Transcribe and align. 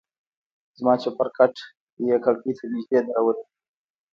زما 0.77 0.93
چپرکټ 1.03 1.53
يې 2.07 2.17
کړکۍ 2.23 2.53
ته 2.57 2.63
نژدې 2.73 2.99
درولى 3.05 3.41
و. 3.43 3.45